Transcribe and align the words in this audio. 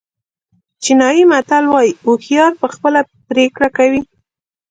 چینایي 0.83 1.23
متل 1.31 1.63
وایي 1.73 1.91
هوښیار 2.05 2.51
په 2.61 2.67
خپله 2.73 2.99
پرېکړه 3.29 3.69
کوي. 3.77 4.01